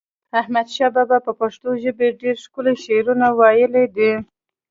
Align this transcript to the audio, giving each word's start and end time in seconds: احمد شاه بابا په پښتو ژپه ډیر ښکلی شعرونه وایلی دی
احمد 0.39 0.67
شاه 0.75 0.91
بابا 0.95 1.17
په 1.27 1.31
پښتو 1.39 1.69
ژپه 1.83 2.05
ډیر 2.21 2.35
ښکلی 2.43 2.75
شعرونه 2.83 3.27
وایلی 3.39 3.85
دی 3.95 4.11